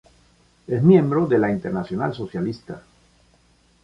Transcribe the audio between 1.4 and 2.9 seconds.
Internacional Socialista.